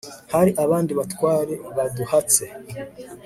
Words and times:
hari 0.33 0.51
abandi 0.63 0.91
batware 0.99 1.53
baduhatse 1.75 2.43